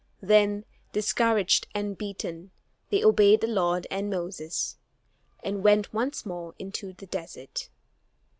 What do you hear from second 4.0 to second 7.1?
Moses, and went once more into the